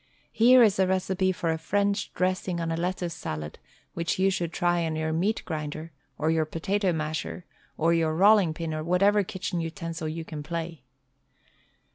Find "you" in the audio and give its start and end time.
4.17-4.31, 10.07-10.25